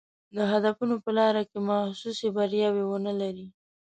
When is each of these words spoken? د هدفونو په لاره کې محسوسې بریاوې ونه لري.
د 0.35 0.37
هدفونو 0.51 0.95
په 1.03 1.09
لاره 1.17 1.41
کې 1.49 1.57
محسوسې 1.67 2.27
بریاوې 2.35 2.83
ونه 2.87 3.13
لري. 3.21 3.47